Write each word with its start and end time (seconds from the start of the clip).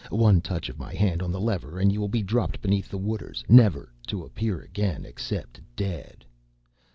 "One 0.09 0.41
touch 0.41 0.67
of 0.67 0.79
my 0.79 0.95
hand 0.95 1.21
on 1.21 1.31
the 1.31 1.39
lever, 1.39 1.77
and 1.77 1.93
you 1.93 1.99
will 2.01 2.07
be 2.07 2.23
dropped 2.23 2.59
beneath 2.59 2.89
the 2.89 2.97
waters, 2.97 3.43
never 3.47 3.93
to 4.07 4.23
appear 4.25 4.59
again, 4.59 5.05
except 5.05 5.61
dead. 5.75 6.25